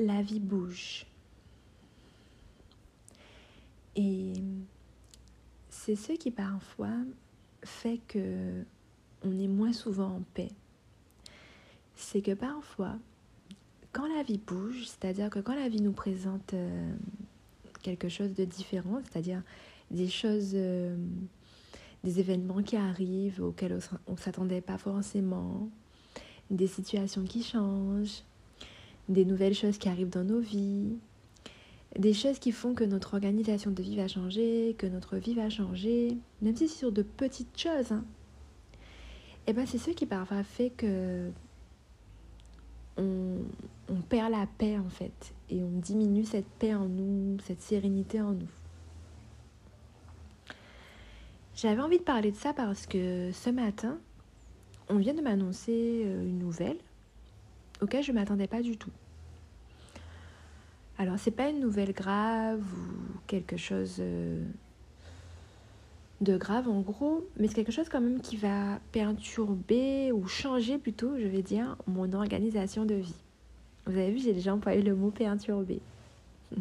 [0.00, 1.06] la vie bouge.
[3.96, 4.32] Et
[5.68, 6.94] c'est ce qui parfois
[7.62, 8.64] fait que
[9.22, 10.50] on est moins souvent en paix.
[11.94, 12.96] C'est que parfois,
[13.92, 16.94] quand la vie bouge, c'est-à-dire que quand la vie nous présente euh,
[17.82, 19.42] quelque chose de différent, c'est-à-dire
[19.90, 20.96] des choses, euh,
[22.02, 25.68] des événements qui arrivent auxquels on ne s'attendait pas forcément,
[26.50, 28.22] des situations qui changent,
[29.10, 30.96] des nouvelles choses qui arrivent dans nos vies,
[31.98, 35.50] des choses qui font que notre organisation de vie va changer, que notre vie va
[35.50, 37.92] changer, même si c'est sur de petites choses.
[37.92, 38.04] Hein.
[39.46, 41.30] Et eh ben c'est ce qui parfois fait que
[42.96, 43.38] on,
[43.88, 48.20] on perd la paix en fait et on diminue cette paix en nous, cette sérénité
[48.20, 48.48] en nous.
[51.56, 53.98] J'avais envie de parler de ça parce que ce matin,
[54.88, 56.78] on vient de m'annoncer euh, une nouvelle
[57.80, 58.90] auquel je ne m'attendais pas du tout.
[61.00, 64.44] Alors, c'est pas une nouvelle grave ou quelque chose euh,
[66.20, 70.76] de grave en gros, mais c'est quelque chose quand même qui va perturber ou changer
[70.76, 73.14] plutôt, je vais dire, mon organisation de vie.
[73.86, 75.80] Vous avez vu, j'ai déjà employé le mot perturber.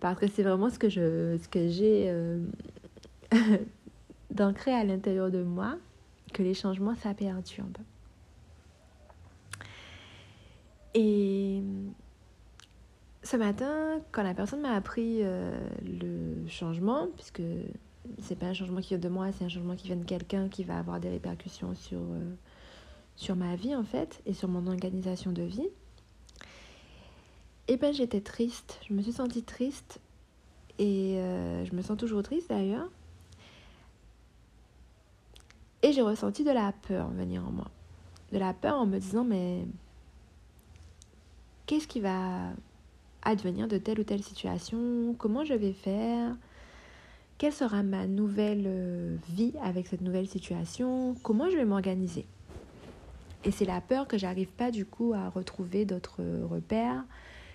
[0.00, 2.42] Parce que c'est vraiment ce que j'ai euh,
[4.30, 5.76] d'ancré à l'intérieur de moi
[6.32, 7.76] que les changements ça perturbe.
[10.94, 11.62] Et
[13.22, 17.42] ce matin, quand la personne m'a appris euh, le changement, puisque
[18.18, 20.48] c'est pas un changement qui vient de moi, c'est un changement qui vient de quelqu'un
[20.48, 22.34] qui va avoir des répercussions sur, euh,
[23.16, 25.68] sur ma vie en fait et sur mon organisation de vie.
[27.68, 30.00] Et eh ben j'étais triste, je me suis sentie triste
[30.78, 32.88] et euh, je me sens toujours triste d'ailleurs.
[35.82, 37.70] Et j'ai ressenti de la peur venir en moi.
[38.32, 39.66] De la peur en me disant mais
[41.66, 42.50] qu'est-ce qui va
[43.22, 46.36] advenir de telle ou telle situation, comment je vais faire,
[47.38, 52.26] quelle sera ma nouvelle euh, vie avec cette nouvelle situation, comment je vais m'organiser.
[53.44, 57.02] Et c'est la peur que j'arrive pas du coup à retrouver d'autres repères,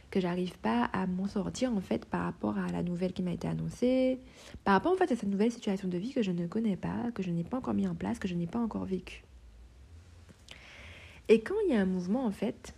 [0.10, 3.34] que j'arrive pas à m'en sortir en fait par rapport à la nouvelle qui m'a
[3.34, 4.20] été annoncée,
[4.64, 7.12] par rapport en fait à cette nouvelle situation de vie que je ne connais pas,
[7.14, 9.24] que je n'ai pas encore mis en place, que je n'ai pas encore vécu.
[11.28, 12.74] Et quand il y a un mouvement en fait,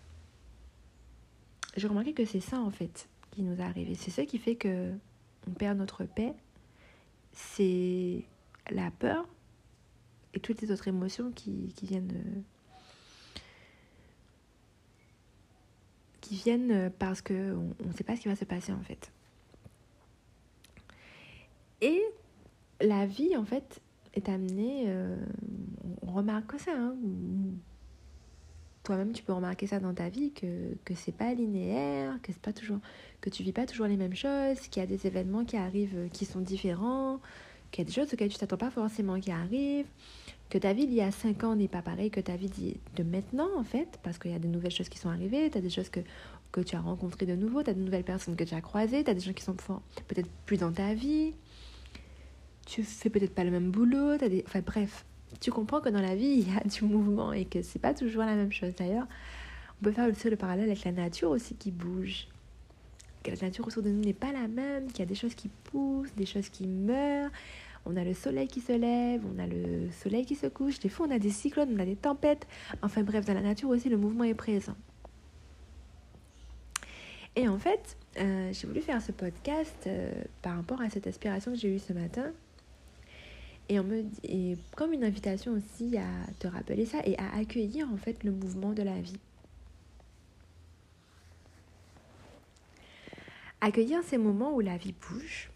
[1.78, 3.90] j'ai remarqué que c'est ça en fait qui nous arrive.
[3.90, 4.92] Et c'est ce qui fait que
[5.48, 6.34] on perd notre paix.
[7.32, 8.26] C'est
[8.70, 9.28] la peur
[10.34, 12.44] et toutes les autres émotions qui, qui viennent
[16.22, 19.12] qui viennent parce que on ne sait pas ce qui va se passer en fait.
[21.82, 22.02] Et
[22.82, 23.82] la vie en fait
[24.14, 25.16] est amenée, euh,
[26.02, 26.96] on remarque ça, hein,
[28.88, 32.42] toi-même tu peux remarquer ça dans ta vie que que c'est pas linéaire, que c'est
[32.42, 32.80] pas toujours
[33.20, 35.98] que tu vis pas toujours les mêmes choses, qu'il y a des événements qui arrivent
[35.98, 37.20] euh, qui sont différents,
[37.72, 39.88] qu'il y a des choses auxquelles tu t'attends pas forcément qui arrivent,
[40.50, 43.04] que ta vie d'il y a 5 ans n'est pas pareille que ta vie de
[43.04, 45.62] maintenant en fait, parce qu'il y a de nouvelles choses qui sont arrivées, tu as
[45.62, 46.00] des choses que
[46.54, 49.04] que tu as rencontrées de nouveau, tu as de nouvelles personnes que tu as croisées,
[49.04, 49.56] tu as des gens qui sont
[50.08, 51.34] peut-être plus dans ta vie.
[52.66, 55.06] Tu fais peut-être pas le même boulot, as des enfin bref,
[55.40, 57.94] tu comprends que dans la vie, il y a du mouvement et que c'est pas
[57.94, 58.74] toujours la même chose.
[58.76, 59.08] D'ailleurs,
[59.82, 62.28] on peut faire aussi le parallèle avec la nature aussi qui bouge.
[63.24, 65.36] Que la nature autour de nous n'est pas la même, qu'il y a des choses
[65.36, 67.32] qui poussent, des choses qui meurent.
[67.86, 70.80] On a le soleil qui se lève, on a le soleil qui se couche.
[70.80, 72.48] Des fois, on a des cyclones, on a des tempêtes.
[72.82, 74.76] Enfin bref, dans la nature aussi, le mouvement est présent.
[77.36, 80.12] Et en fait, euh, j'ai voulu faire ce podcast euh,
[80.42, 82.32] par rapport à cette aspiration que j'ai eue ce matin
[83.70, 86.08] et, comme une invitation aussi à
[86.40, 89.20] te rappeler ça et à accueillir en fait le mouvement de la vie.
[93.60, 95.50] Accueillir ces moments où la vie bouge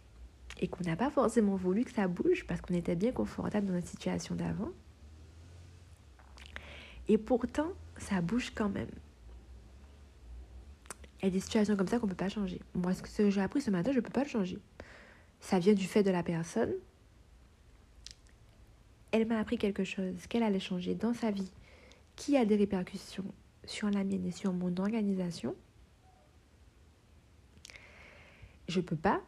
[0.59, 3.73] et qu'on n'a pas forcément voulu que ça bouge parce qu'on était bien confortable dans
[3.73, 4.71] notre situation d'avant.
[7.07, 7.67] Et pourtant,
[7.97, 8.89] ça bouge quand même.
[11.21, 12.59] Il y a des situations comme ça qu'on ne peut pas changer.
[12.73, 14.57] Moi, ce que j'ai appris ce matin, je ne peux pas le changer.
[15.39, 16.73] Ça vient du fait de la personne,
[19.11, 21.51] elle m'a appris quelque chose, qu'elle allait changer dans sa vie,
[22.15, 23.25] qui a des répercussions
[23.65, 25.55] sur la mienne et sur mon organisation.
[28.67, 29.21] Je ne peux pas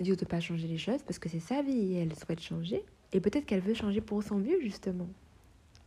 [0.00, 2.84] dire de pas changer les choses parce que c'est sa vie et elle souhaite changer.
[3.12, 5.08] Et peut-être qu'elle veut changer pour son mieux, justement.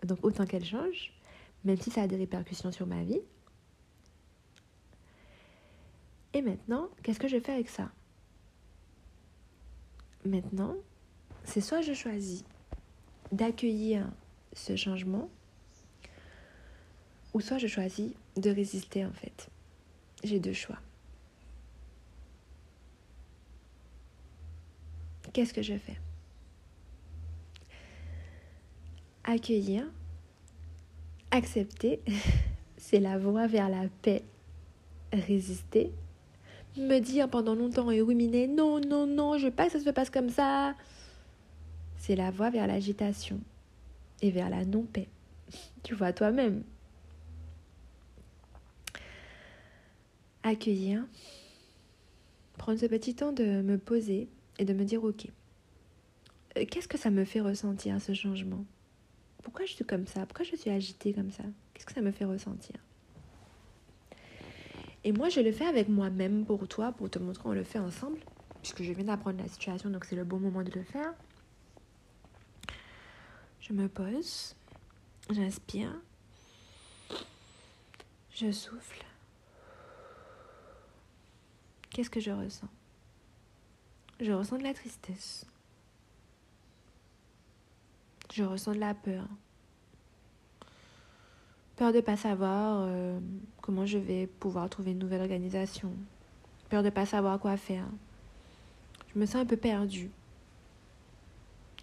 [0.03, 1.13] Donc autant qu'elle change,
[1.65, 3.21] même si ça a des répercussions sur ma vie.
[6.33, 7.91] Et maintenant, qu'est-ce que je fais avec ça?
[10.25, 10.75] Maintenant,
[11.43, 12.43] c'est soit je choisis
[13.31, 14.07] d'accueillir
[14.53, 15.29] ce changement,
[17.33, 19.49] ou soit je choisis de résister en fait.
[20.23, 20.79] j'ai deux choix.
[25.33, 25.97] Qu'est-ce que je fais?
[29.23, 29.85] Accueillir,
[31.29, 32.01] accepter,
[32.77, 34.23] c'est la voie vers la paix.
[35.11, 35.91] Résister,
[36.77, 39.89] me dire pendant longtemps et ruminer non, non, non, je veux pas que ça se
[39.89, 40.75] passe comme ça.
[41.99, 43.39] C'est la voie vers l'agitation
[44.21, 45.07] et vers la non-paix.
[45.83, 46.63] Tu vois toi-même.
[50.43, 51.05] Accueillir,
[52.57, 55.27] prendre ce petit temps de me poser et de me dire ok,
[56.57, 58.65] euh, qu'est-ce que ça me fait ressentir ce changement?
[59.43, 60.25] Pourquoi je suis comme ça?
[60.25, 61.43] Pourquoi je suis agitée comme ça?
[61.73, 62.75] Qu'est-ce que ça me fait ressentir?
[65.03, 67.79] Et moi, je le fais avec moi-même pour toi, pour te montrer, on le fait
[67.79, 68.19] ensemble,
[68.61, 71.13] puisque je viens d'apprendre la situation, donc c'est le bon moment de le faire.
[73.69, 74.55] Je me pose,
[75.29, 75.93] j'inspire,
[78.33, 79.05] je souffle.
[81.91, 82.67] Qu'est-ce que je ressens?
[84.19, 85.45] Je ressens de la tristesse.
[88.33, 89.27] Je ressens de la peur.
[91.75, 93.19] Peur de ne pas savoir euh,
[93.61, 95.93] comment je vais pouvoir trouver une nouvelle organisation.
[96.69, 97.85] Peur de ne pas savoir quoi faire.
[99.13, 100.09] Je me sens un peu perdue.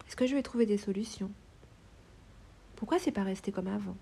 [0.05, 1.31] Est-ce que je vais trouver des solutions?
[2.77, 3.97] Pourquoi c'est pas resté comme avant?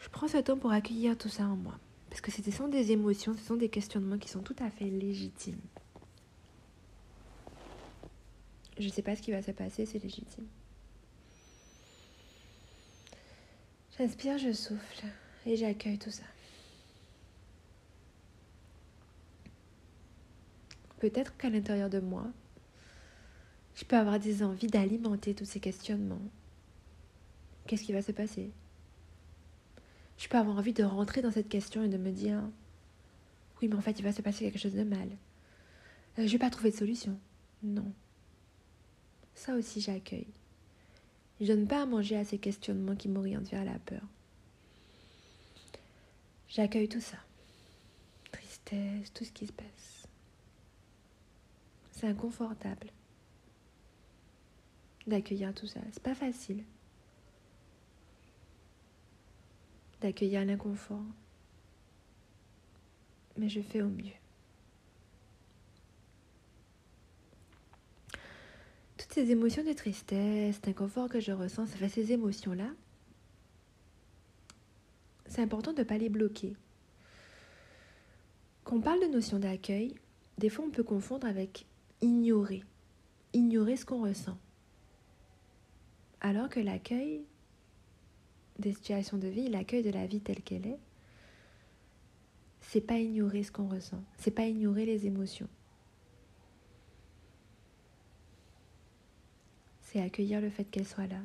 [0.00, 1.78] Je prends ce temps pour accueillir tout ça en moi.
[2.08, 4.84] Parce que ce sont des émotions, ce sont des questionnements qui sont tout à fait
[4.84, 5.60] légitimes.
[8.78, 10.46] Je ne sais pas ce qui va se passer, c'est légitime.
[13.98, 15.06] J'inspire, je souffle
[15.44, 16.24] et j'accueille tout ça.
[21.00, 22.26] Peut-être qu'à l'intérieur de moi,
[23.76, 26.22] je peux avoir des envies d'alimenter tous ces questionnements.
[27.66, 28.50] Qu'est-ce qui va se passer?
[30.18, 32.42] Je peux avoir envie de rentrer dans cette question et de me dire
[33.60, 35.08] oui, mais en fait, il va se passer quelque chose de mal.
[36.18, 37.18] Euh, je vais pas trouver de solution.
[37.62, 37.90] Non.
[39.34, 40.32] Ça aussi, j'accueille.
[41.40, 44.02] Je donne pas à manger à ces questionnements qui m'orientent vers la peur.
[46.48, 47.18] J'accueille tout ça.
[48.32, 50.06] Tristesse, tout ce qui se passe.
[51.92, 52.88] C'est inconfortable
[55.06, 55.80] d'accueillir tout ça.
[55.92, 56.64] C'est pas facile
[60.00, 61.04] d'accueillir l'inconfort.
[63.38, 64.12] Mais je fais au mieux.
[69.16, 72.68] ces émotions de tristesse, d'inconfort que je ressens, ça fait ces émotions-là,
[75.24, 76.54] c'est important de ne pas les bloquer.
[78.64, 79.94] Quand on parle de notion d'accueil,
[80.36, 81.64] des fois on peut confondre avec
[82.02, 82.62] ignorer.
[83.32, 84.36] Ignorer ce qu'on ressent.
[86.20, 87.22] Alors que l'accueil
[88.58, 90.78] des situations de vie, l'accueil de la vie telle qu'elle est,
[92.60, 95.48] c'est pas ignorer ce qu'on ressent, c'est pas ignorer les émotions.
[99.96, 101.20] c'est accueillir le fait qu'elle soit là,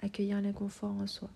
[0.00, 1.30] accueillir l'inconfort en soi.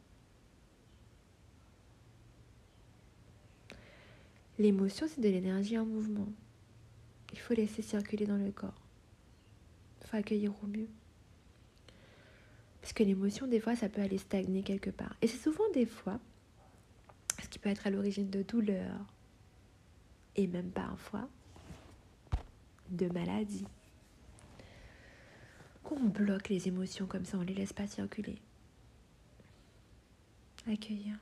[4.59, 6.27] L'émotion, c'est de l'énergie en mouvement.
[7.33, 8.81] Il faut laisser circuler dans le corps.
[10.01, 10.89] Il faut accueillir au mieux.
[12.87, 15.17] Parce que l'émotion, des fois, ça peut aller stagner quelque part.
[15.21, 16.21] Et c'est souvent des fois
[17.43, 19.05] ce qui peut être à l'origine de douleurs
[20.37, 21.29] et même parfois
[22.89, 23.67] de maladies
[25.83, 28.39] qu'on bloque les émotions comme ça, on les laisse pas circuler.
[30.69, 31.17] Accueillir.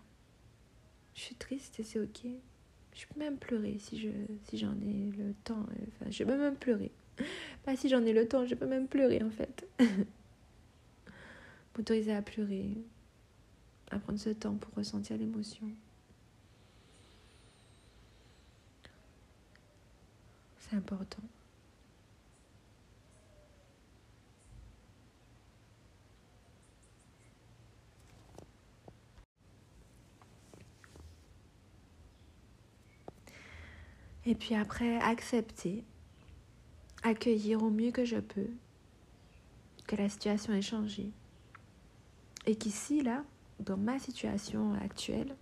[1.15, 2.27] Je suis triste c'est ok.
[2.93, 4.11] Je peux même pleurer si je
[4.49, 5.65] si j'en ai le temps.
[5.88, 6.93] Enfin, je peux même pleurer.
[7.65, 9.67] Pas si j'en ai le temps, je peux même pleurer en fait.
[11.76, 12.76] M'autoriser à pleurer,
[13.90, 15.69] à prendre ce temps pour ressentir l'émotion.
[20.59, 21.23] C'est important.
[34.26, 35.85] Et puis après, accepter,
[37.02, 38.49] accueillir au mieux que je peux
[39.87, 41.11] que la situation ait changé.
[42.47, 43.25] Et qu'ici, là,
[43.61, 45.35] dans ma situation actuelle,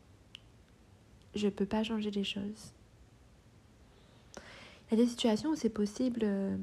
[1.34, 2.72] je ne peux pas changer les choses.
[4.90, 6.56] Il y a des situations où c'est possible euh,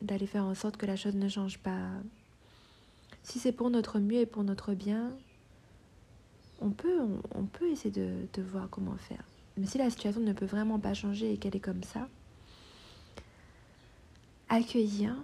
[0.00, 1.90] d'aller faire en sorte que la chose ne change pas.
[3.22, 5.12] Si c'est pour notre mieux et pour notre bien,
[6.60, 7.00] on peut,
[7.34, 9.22] on, peut essayer de voir comment faire.
[9.58, 12.08] Mais si la situation ne peut vraiment pas changer et qu'elle est comme ça,
[14.48, 15.14] accueillir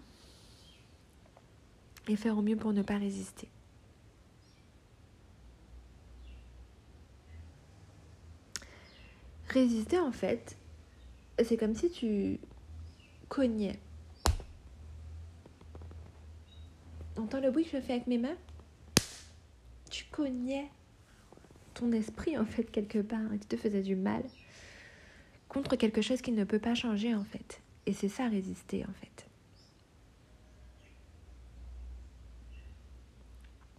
[2.08, 3.49] et faire au mieux pour ne pas résister.
[9.54, 10.56] Résister, en fait,
[11.44, 12.40] c'est comme si tu
[13.28, 13.78] cognais.
[17.16, 18.37] Entends le bruit que je fais avec mes mains?
[19.90, 20.68] Tu cognais
[21.73, 24.25] ton esprit, en fait, quelque part, et tu te faisais du mal
[25.49, 27.61] contre quelque chose qui ne peut pas changer, en fait.
[27.87, 29.26] Et c'est ça, résister, en fait.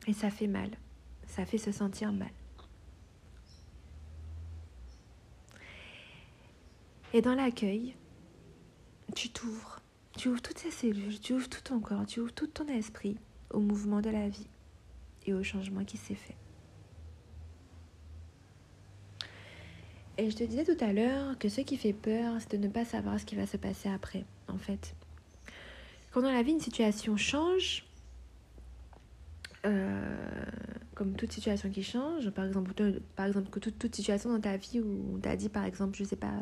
[0.07, 0.69] Et ça fait mal.
[1.27, 2.31] Ça fait se sentir mal.
[7.15, 7.95] Et dans l'accueil,
[9.15, 9.79] tu t'ouvres.
[10.17, 13.17] Tu ouvres toutes ces cellules, tu ouvres tout ton corps, tu ouvres tout ton esprit
[13.51, 14.49] au mouvement de la vie
[15.25, 16.35] et au changement qui s'est fait.
[20.17, 22.67] Et je te disais tout à l'heure que ce qui fait peur, c'est de ne
[22.67, 24.93] pas savoir ce qui va se passer après, en fait.
[26.11, 27.85] Quand dans la vie, une situation change,
[29.65, 30.43] euh,
[30.95, 32.73] comme toute situation qui change, par exemple,
[33.15, 36.03] par exemple que toute, situation dans ta vie où on t'a dit, par exemple, je
[36.03, 36.33] sais pas,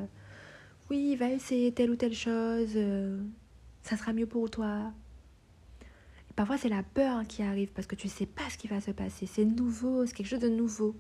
[0.89, 3.21] oui, va essayer telle ou telle chose, euh,
[3.81, 4.91] ça sera mieux pour toi.
[6.35, 8.81] Parfois, c'est la peur qui arrive parce que tu ne sais pas ce qui va
[8.81, 9.25] se passer.
[9.25, 10.95] C'est nouveau, c'est quelque chose de nouveau.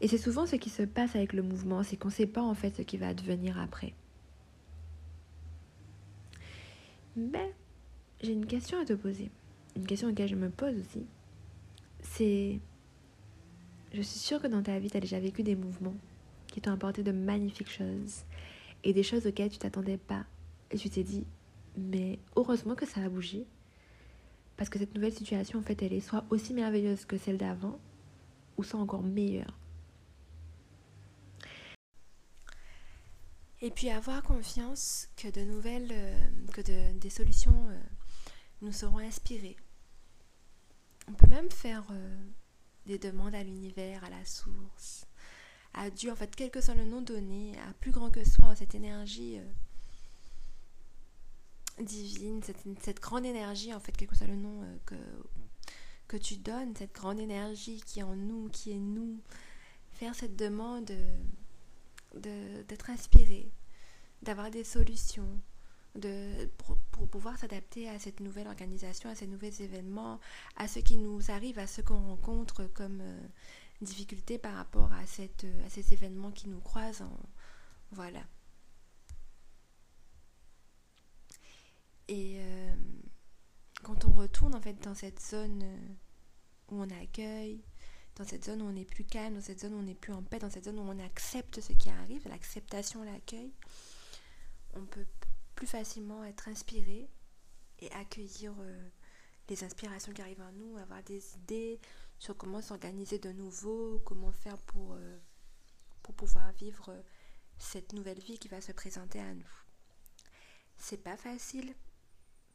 [0.00, 2.42] Et c'est souvent ce qui se passe avec le mouvement, c'est qu'on ne sait pas
[2.42, 3.94] en fait ce qui va advenir après.
[7.16, 7.54] Mais
[8.20, 9.30] j'ai une question à te poser,
[9.76, 11.06] une question laquelle je me pose aussi.
[12.00, 12.60] C'est,
[13.92, 15.94] je suis sûre que dans ta vie, tu as déjà vécu des mouvements
[16.54, 18.22] qui t'ont apporté de magnifiques choses
[18.84, 20.24] et des choses auxquelles tu t'attendais pas.
[20.70, 21.26] Et tu t'es dit,
[21.76, 23.44] mais heureusement que ça a bougé.
[24.56, 27.80] Parce que cette nouvelle situation, en fait, elle est soit aussi merveilleuse que celle d'avant,
[28.56, 29.58] ou soit encore meilleure.
[33.60, 37.80] Et puis avoir confiance que de nouvelles, euh, que de, des solutions euh,
[38.62, 39.56] nous seront inspirées.
[41.08, 42.16] On peut même faire euh,
[42.86, 45.08] des demandes à l'univers, à la source,
[45.74, 48.54] à Dieu, en fait, quel que soit le nom donné, à plus grand que soi,
[48.54, 49.42] cette énergie euh,
[51.82, 54.94] divine, cette, grande énergie, en fait, quel que soit le nom euh, que,
[56.06, 59.20] que tu donnes, cette grande énergie qui est en nous, qui est nous,
[59.92, 60.90] faire cette demande
[62.14, 63.50] d'être inspiré,
[64.22, 65.40] d'avoir des solutions,
[65.96, 66.76] de, pour,
[67.08, 70.20] pouvoir s'adapter à cette nouvelle organisation, à ces nouveaux événements,
[70.56, 73.20] à ce qui nous arrive, à ce qu'on rencontre comme euh,
[73.84, 77.02] difficultés par rapport à, cette, à ces événements qui nous croisent.
[77.02, 77.18] En,
[77.92, 78.22] voilà.
[82.08, 82.74] Et euh,
[83.82, 85.88] quand on retourne en fait dans cette zone euh,
[86.68, 87.62] où on accueille,
[88.16, 90.12] dans cette zone où on est plus calme, dans cette zone où on est plus
[90.12, 93.52] en paix, dans cette zone où on accepte ce qui arrive, l'acceptation, l'accueil,
[94.74, 95.06] on peut
[95.54, 97.08] plus facilement être inspiré
[97.80, 98.88] et accueillir euh,
[99.48, 101.80] les inspirations qui arrivent en nous, avoir des idées,
[102.18, 105.18] sur comment s'organiser de nouveau, comment faire pour, euh,
[106.16, 107.02] pouvoir vivre euh,
[107.58, 109.50] cette nouvelle vie qui va se présenter à nous.
[110.76, 111.74] C'est pas facile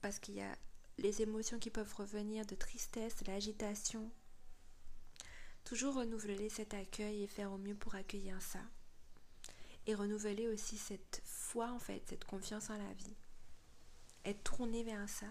[0.01, 0.57] parce qu'il y a
[0.97, 4.11] les émotions qui peuvent revenir de tristesse, l'agitation.
[5.63, 8.59] Toujours renouveler cet accueil et faire au mieux pour accueillir ça.
[9.85, 13.15] Et renouveler aussi cette foi en fait, cette confiance en la vie.
[14.25, 15.27] Être tourné vers ça.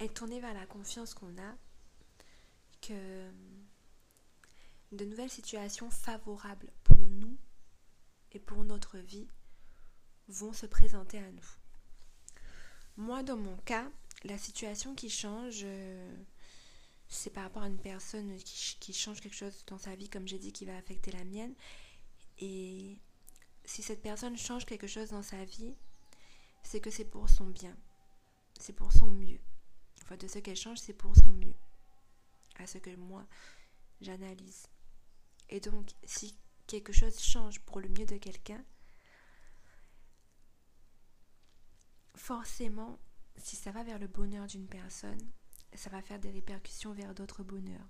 [0.00, 1.56] Être tourné vers la confiance qu'on a
[2.92, 3.30] de
[5.04, 7.36] nouvelles situations favorables pour nous
[8.32, 9.28] et pour notre vie
[10.28, 11.48] vont se présenter à nous.
[12.96, 13.90] Moi, dans mon cas,
[14.24, 16.16] la situation qui change, euh,
[17.08, 20.38] c'est par rapport à une personne qui, change quelque chose dans sa vie, comme j'ai
[20.38, 21.54] dit, qui va affecter la mienne.
[22.38, 22.98] Et
[23.64, 25.74] si cette personne change quelque chose dans sa vie,
[26.62, 27.76] c'est que c'est pour son bien.
[28.58, 29.40] C'est pour son mieux.
[30.02, 31.54] Enfin, de ce qu'elle change, c'est pour son mieux
[32.58, 33.26] à ce que moi
[34.00, 34.66] j'analyse.
[35.48, 36.36] Et donc, si
[36.66, 38.64] quelque chose change pour le mieux de quelqu'un,
[42.14, 42.98] forcément,
[43.36, 45.20] si ça va vers le bonheur d'une personne,
[45.74, 47.88] ça va faire des répercussions vers d'autres bonheurs.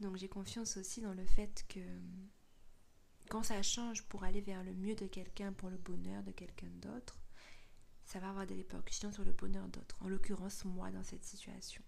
[0.00, 1.80] Donc j'ai confiance aussi dans le fait que
[3.30, 6.68] quand ça change pour aller vers le mieux de quelqu'un, pour le bonheur de quelqu'un
[6.68, 7.18] d'autre,
[8.04, 9.96] ça va avoir des répercussions sur le bonheur d'autres.
[10.02, 11.82] En l'occurrence, moi dans cette situation.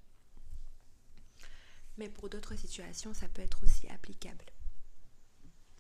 [1.99, 4.45] Mais pour d'autres situations, ça peut être aussi applicable.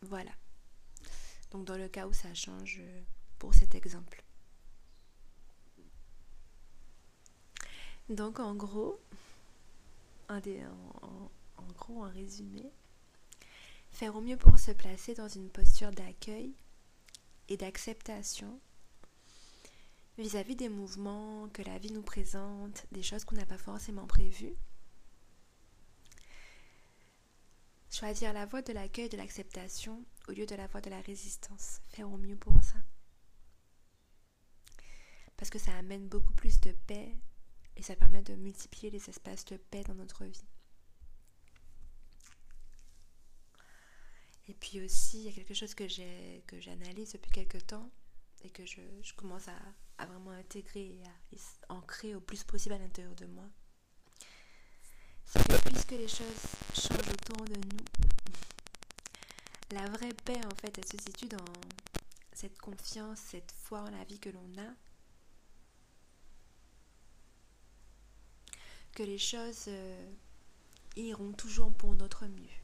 [0.02, 0.32] Voilà.
[1.50, 3.02] Donc dans le cas où ça change euh,
[3.38, 4.23] pour cet exemple.
[8.08, 9.00] Donc en gros,
[10.28, 12.70] en, en gros, en résumé,
[13.90, 16.54] faire au mieux pour se placer dans une posture d'accueil
[17.49, 18.61] et d'acceptation
[20.18, 24.54] vis-à-vis des mouvements que la vie nous présente, des choses qu'on n'a pas forcément prévues
[27.99, 31.81] Choisir la voie de l'accueil, de l'acceptation, au lieu de la voie de la résistance.
[31.88, 32.76] Faire au mieux pour ça.
[35.38, 37.17] Parce que ça amène beaucoup plus de paix
[37.75, 40.45] et ça permet de multiplier les espaces de paix dans notre vie.
[44.49, 47.91] Et puis aussi, il y a quelque chose que j'analyse depuis quelques temps
[48.43, 53.15] et que je, commence à, vraiment intégrer et à ancrer au plus possible à l'intérieur
[53.15, 53.49] de moi.
[55.33, 57.85] Puisque les choses changent autour de nous,
[59.73, 61.45] la vraie paix en fait, elle se situe dans
[62.33, 64.75] cette confiance, cette foi en la vie que l'on a.
[68.92, 70.12] Que les choses euh,
[70.97, 72.61] iront toujours pour notre mieux.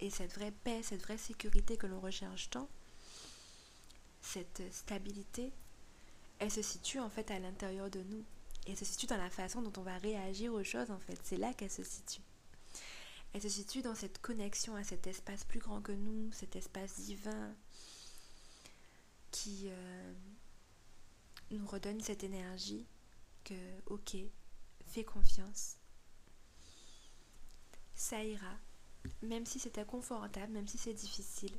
[0.00, 2.68] Et cette vraie paix, cette vraie sécurité que l'on recherche tant,
[4.20, 5.52] cette stabilité,
[6.38, 8.24] elle se situe en fait à l'intérieur de nous.
[8.66, 11.18] Et elle se situe dans la façon dont on va réagir aux choses en fait.
[11.24, 12.22] C'est là qu'elle se situe.
[13.32, 17.00] Elle se situe dans cette connexion à cet espace plus grand que nous, cet espace
[17.00, 17.54] divin
[19.30, 20.14] qui euh,
[21.50, 22.86] nous redonne cette énergie
[23.44, 23.54] que,
[23.86, 24.16] ok,
[24.86, 25.76] fais confiance,
[27.94, 28.58] ça ira,
[29.22, 31.58] même si c'est inconfortable, même si c'est difficile,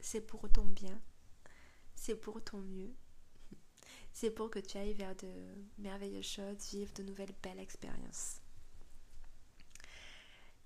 [0.00, 1.00] c'est pour ton bien,
[1.94, 2.92] c'est pour ton mieux,
[4.18, 5.28] c'est pour que tu ailles vers de
[5.76, 8.40] merveilleuses choses, vivre de nouvelles belles expériences.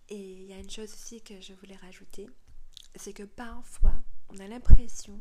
[0.09, 2.29] Et il y a une chose aussi que je voulais rajouter,
[2.95, 5.21] c'est que parfois on a l'impression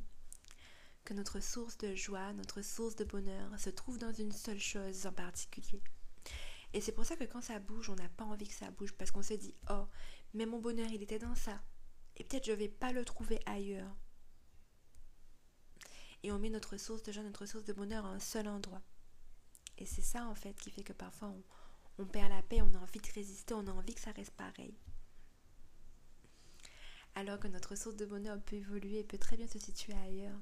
[1.06, 5.08] que notre source de joie, notre source de bonheur se trouve dans une seule chose
[5.08, 5.82] en particulier.
[6.74, 8.94] Et c'est pour ça que quand ça bouge, on n'a pas envie que ça bouge
[8.94, 9.88] parce qu'on se dit oh,
[10.36, 11.60] mais mon bonheur, il était dans ça.
[12.16, 13.96] Et peut-être je vais pas le trouver ailleurs.
[16.24, 18.82] Et on met notre source de joie, notre source de bonheur à un seul endroit.
[19.78, 21.34] Et c'est ça en fait qui fait que parfois
[21.98, 24.32] on, perd la paix, on a envie de résister, on a envie que ça reste
[24.32, 24.74] pareil.
[27.16, 30.40] Alors que notre source de bonheur peut évoluer et peut très bien se situer ailleurs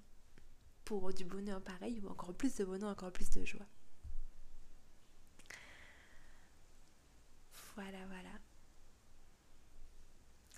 [0.85, 3.67] pour du bonheur pareil ou encore plus de bonheur, encore plus de joie.
[7.75, 8.31] Voilà, voilà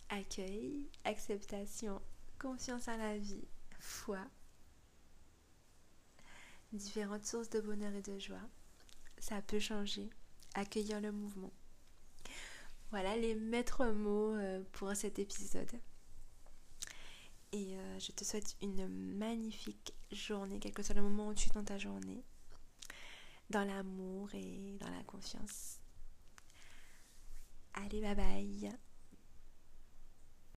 [0.09, 2.01] accueil, acceptation,
[2.39, 3.47] confiance en la vie,
[3.79, 4.25] foi,
[6.73, 8.41] différentes sources de bonheur et de joie.
[9.17, 10.09] Ça peut changer.
[10.55, 11.51] Accueillir le mouvement.
[12.91, 15.71] Voilà les maîtres mots euh, pour cet épisode.
[17.51, 21.49] Et euh, je te souhaite une magnifique journée, quel que soit le moment où tu
[21.49, 22.23] es dans ta journée,
[23.49, 25.79] dans l'amour et dans la confiance.
[27.73, 28.79] Allez, bye bye